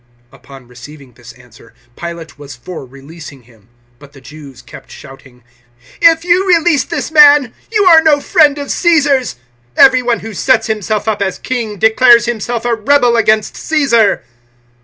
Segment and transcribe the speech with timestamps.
[0.31, 3.67] 019:012 Upon receiving this answer, Pilate was for releasing Him.
[3.99, 5.43] But the Jews kept shouting,
[6.01, 9.35] "If you release this man, you are no friend of Caesar's.
[9.77, 14.23] Every one who sets himself up as king declares himself a rebel against Caesar."